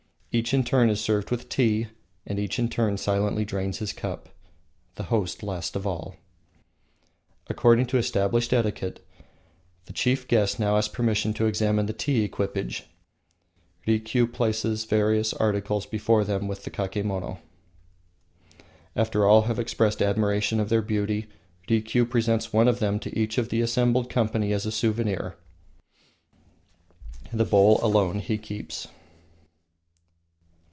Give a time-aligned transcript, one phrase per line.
[0.33, 1.87] Each in turn is served with tea,
[2.25, 4.29] and each in turn silently drains his cup,
[4.95, 6.15] the host last of all.
[7.47, 9.05] According to established etiquette,
[9.87, 12.85] the chief guest now asks permission to examine the tea equipage.
[13.85, 17.39] Rikiu places the various articles before them, with the kakemono.
[18.95, 21.27] After all have expressed admiration of their beauty,
[21.67, 25.35] Rikiu presents one of them to each of the assembled company as a souvenir.
[27.33, 28.87] The bowl alone he keeps.